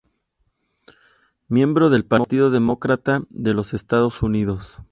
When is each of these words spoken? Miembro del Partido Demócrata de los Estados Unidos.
Miembro 1.47 1.91
del 1.91 2.05
Partido 2.05 2.49
Demócrata 2.49 3.21
de 3.29 3.53
los 3.53 3.75
Estados 3.75 4.23
Unidos. 4.23 4.79